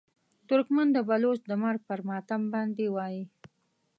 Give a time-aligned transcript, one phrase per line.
[0.49, 3.23] ترکمن د بلوڅ د مرګ پر ماتم باندې وایي.